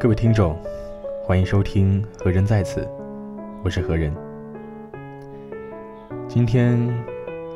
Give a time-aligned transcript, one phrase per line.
[0.00, 0.56] 各位听众，
[1.24, 2.82] 欢迎收听《何人在此》，
[3.64, 4.14] 我是何人。
[6.28, 6.78] 今天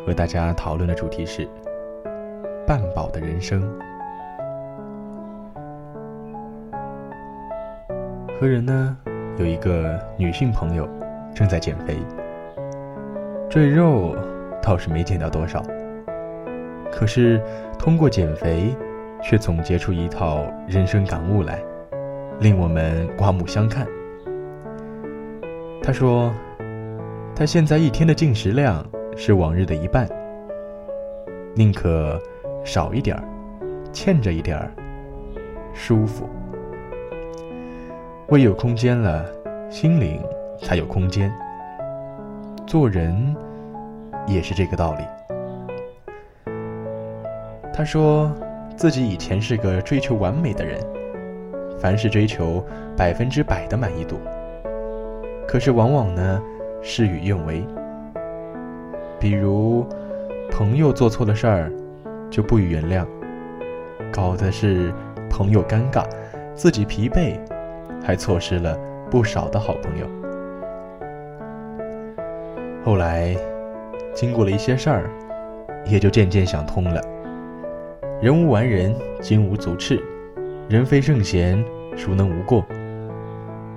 [0.04, 1.48] 和大家讨论的主题是
[2.66, 3.62] 半饱的人生。
[8.40, 8.98] 何人呢
[9.38, 10.88] 有一个女性朋友
[11.32, 11.96] 正在减肥，
[13.48, 14.16] 赘肉
[14.60, 15.62] 倒是没减掉多少，
[16.90, 17.40] 可是
[17.78, 18.74] 通过减肥，
[19.22, 21.62] 却总结出一套人生感悟来。
[22.40, 23.86] 令我们刮目相看。
[25.82, 26.32] 他说，
[27.34, 28.84] 他现在一天的进食量
[29.16, 30.08] 是往日的一半，
[31.54, 32.20] 宁可
[32.64, 33.24] 少一点儿，
[33.92, 34.72] 欠着一点儿，
[35.74, 36.28] 舒服。
[38.28, 39.26] 胃有空间了，
[39.68, 40.22] 心灵
[40.60, 41.32] 才有空间。
[42.66, 43.36] 做人
[44.26, 45.04] 也是这个道理。
[47.74, 48.32] 他说
[48.76, 50.80] 自己以前是个追求完美的人。
[51.82, 52.64] 凡事追求
[52.96, 54.14] 百分之百的满意度，
[55.48, 56.40] 可是往往呢
[56.80, 57.66] 事与愿违。
[59.18, 59.84] 比如
[60.48, 61.72] 朋友做错了事儿，
[62.30, 63.04] 就不予原谅，
[64.12, 64.94] 搞的是
[65.28, 66.04] 朋友尴尬，
[66.54, 67.36] 自己疲惫，
[68.00, 68.78] 还错失了
[69.10, 70.06] 不少的好朋友。
[72.84, 73.36] 后来
[74.14, 75.10] 经过了一些事儿，
[75.84, 77.00] 也就渐渐想通了：
[78.20, 80.00] 人无完人，金无足赤。
[80.68, 81.62] 人非圣贤，
[81.96, 82.64] 孰能无过？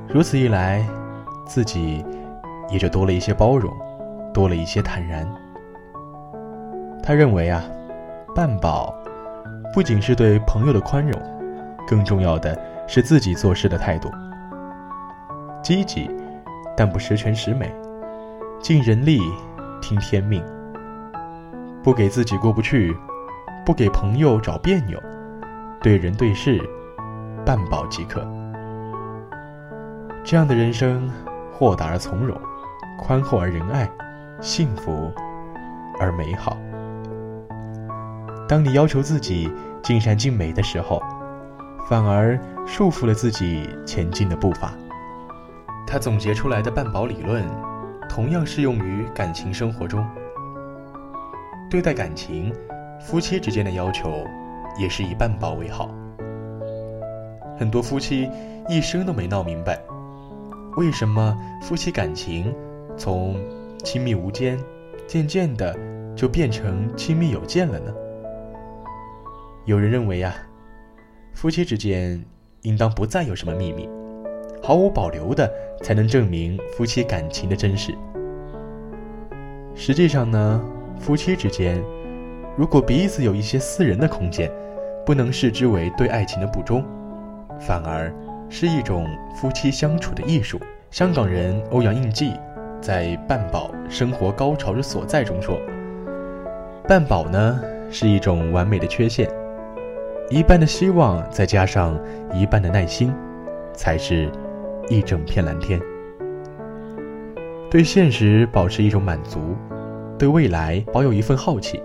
[0.07, 0.85] 如此一来，
[1.45, 2.05] 自己
[2.69, 3.73] 也就多了一些包容，
[4.33, 5.27] 多了一些坦然。
[7.03, 7.63] 他认为啊，
[8.33, 8.95] 半饱
[9.73, 11.21] 不仅是对朋友的宽容，
[11.87, 14.09] 更重要的是自己做事的态度。
[15.61, 16.09] 积极，
[16.77, 17.67] 但不十全十美；
[18.61, 19.19] 尽人力，
[19.81, 20.41] 听天命。
[21.83, 22.95] 不给自己过不去，
[23.65, 25.01] 不给朋友找别扭，
[25.85, 26.59] 对人对事。
[27.45, 28.27] 半饱即可。
[30.23, 31.07] 这样的人生，
[31.53, 32.35] 豁达而从容，
[32.97, 33.87] 宽厚而仁爱，
[34.41, 35.13] 幸福
[35.99, 36.57] 而美好。
[38.49, 39.53] 当你要求自己
[39.83, 40.99] 尽善尽美的时候，
[41.87, 42.35] 反而
[42.65, 44.73] 束缚了自己前进的步伐。
[45.85, 47.43] 他总结出来的半饱理论，
[48.09, 50.03] 同样适用于感情生活中。
[51.69, 52.51] 对待感情，
[52.99, 54.25] 夫妻之间的要求，
[54.77, 55.89] 也是以半饱为好。
[57.57, 58.29] 很多夫妻
[58.67, 59.79] 一生都没闹明白，
[60.77, 62.53] 为什么夫妻感情
[62.97, 63.35] 从
[63.83, 64.59] 亲密无间，
[65.07, 65.73] 渐渐的
[66.15, 67.93] 就变成亲密有间了呢？
[69.65, 70.35] 有人认为呀，
[71.33, 72.23] 夫妻之间
[72.63, 73.89] 应当不再有什么秘密，
[74.61, 77.95] 毫无保留的才能证明夫妻感情的真实。
[79.73, 80.61] 实际上呢，
[80.99, 81.81] 夫妻之间
[82.57, 84.51] 如果彼此有一些私人的空间，
[85.05, 86.83] 不能视之为对爱情的不忠。
[87.59, 88.13] 反而
[88.49, 90.59] 是一种夫妻相处的艺术。
[90.91, 92.33] 香港人欧阳应季
[92.81, 95.57] 在《半饱生活高潮之所在》中说
[96.87, 99.29] ：“半饱呢是一种完美的缺陷，
[100.29, 101.99] 一半的希望再加上
[102.33, 103.13] 一半的耐心，
[103.73, 104.29] 才是
[104.89, 105.79] 一整片蓝天。
[107.71, 109.55] 对现实保持一种满足，
[110.17, 111.81] 对未来保有一份好奇，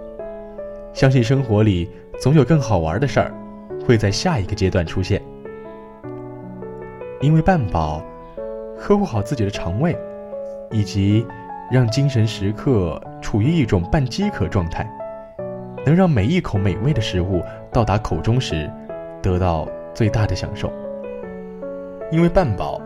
[0.92, 1.90] 相信生活里
[2.20, 3.32] 总有更好玩的事儿
[3.86, 5.22] 会在下一个阶段出现。”
[7.20, 8.02] 因为半饱，
[8.78, 9.96] 呵护好自己的肠胃，
[10.70, 11.26] 以及
[11.70, 14.90] 让精神时刻处于一种半饥渴状态，
[15.84, 18.70] 能让每一口美味的食物到达口中时，
[19.22, 20.72] 得到最大的享受。
[22.10, 22.80] 因为半饱，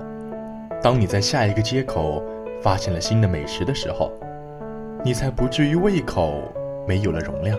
[0.82, 2.20] 当你在下一个街口
[2.60, 4.12] 发现了新的美食的时候，
[5.04, 6.42] 你才不至于胃口
[6.88, 7.56] 没有了容量。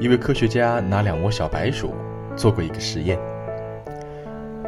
[0.00, 1.94] 一位科学家拿两窝小白鼠
[2.34, 3.18] 做过一个实验。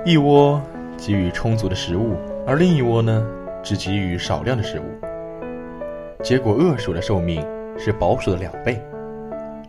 [0.04, 0.62] 一窝
[0.96, 2.16] 给予充足的食物，
[2.46, 3.26] 而另一窝呢，
[3.62, 4.84] 只给予少量的食物。
[6.22, 7.44] 结果，恶鼠的寿命
[7.76, 8.80] 是保鼠的两倍。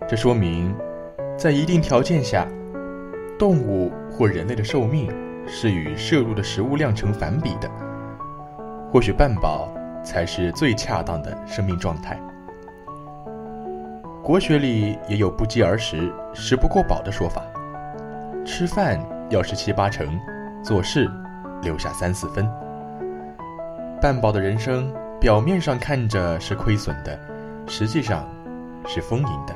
[0.07, 0.75] 这说明，
[1.35, 2.47] 在一定条件下，
[3.39, 5.11] 动物或人类的寿命
[5.47, 7.67] 是与摄入的食物量成反比的。
[8.91, 9.73] 或许半饱
[10.03, 12.21] 才是最恰当的生命状态。
[14.27, 17.41] 国学里也有“不饥而食，食不过饱”的说法。
[18.45, 18.99] 吃饭。
[19.29, 20.19] 要是七八成，
[20.61, 21.09] 做事
[21.61, 22.45] 留下三四分。
[24.01, 27.17] 半饱的人生，表面上看着是亏损的，
[27.67, 28.25] 实际上
[28.85, 29.55] 是丰盈的。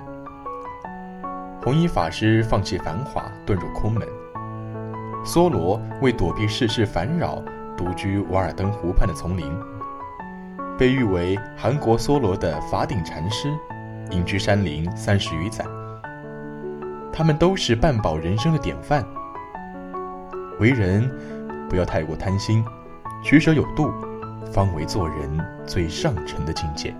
[1.61, 4.01] 弘一法师放弃繁华，遁入空门；
[5.25, 7.43] 梭罗为躲避世事烦扰，
[7.77, 9.53] 独居瓦尔登湖畔的丛林。
[10.77, 13.49] 被誉为韩国梭罗的法顶禅师，
[14.11, 15.65] 隐居山林三十余载。
[17.11, 19.05] 他们都是半饱人生的典范。
[20.59, 21.09] 为人
[21.69, 22.63] 不要太过贪心，
[23.23, 23.91] 取舍有度，
[24.51, 26.95] 方为做人最上乘的境界。